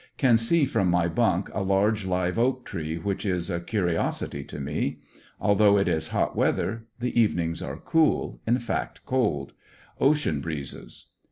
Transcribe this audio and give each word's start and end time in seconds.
Can 0.17 0.39
see 0.39 0.65
from 0.65 0.87
my 0.87 1.07
bunk 1.07 1.51
a 1.53 1.61
large 1.61 2.07
live 2.07 2.39
oak 2.39 2.65
tree 2.65 2.97
which 2.97 3.23
is 3.23 3.51
a 3.51 3.59
curiosity 3.59 4.43
to 4.45 4.59
me. 4.59 4.97
Although 5.39 5.77
it 5.77 5.87
is 5.87 6.07
hot 6.07 6.35
weather 6.35 6.87
the 6.99 7.13
evenings 7.21 7.61
are 7.61 7.77
cool, 7.77 8.41
in 8.47 8.57
fact 8.57 9.05
cold; 9.05 9.53
ocean 9.99 10.41
breezes. 10.41 11.09